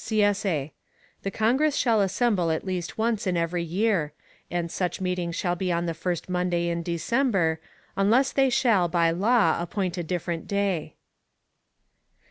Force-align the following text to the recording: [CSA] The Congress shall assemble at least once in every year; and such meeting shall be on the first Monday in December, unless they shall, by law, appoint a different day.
[CSA] 0.03 0.71
The 1.21 1.29
Congress 1.29 1.75
shall 1.75 2.01
assemble 2.01 2.49
at 2.49 2.65
least 2.65 2.97
once 2.97 3.27
in 3.27 3.37
every 3.37 3.61
year; 3.61 4.13
and 4.49 4.71
such 4.71 4.99
meeting 4.99 5.31
shall 5.31 5.55
be 5.55 5.71
on 5.71 5.85
the 5.85 5.93
first 5.93 6.27
Monday 6.27 6.69
in 6.69 6.81
December, 6.81 7.59
unless 7.95 8.31
they 8.31 8.49
shall, 8.49 8.87
by 8.87 9.11
law, 9.11 9.61
appoint 9.61 9.99
a 9.99 10.03
different 10.03 10.47
day. 10.47 10.95